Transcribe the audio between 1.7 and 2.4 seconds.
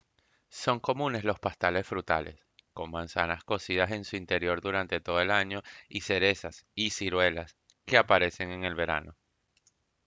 frutales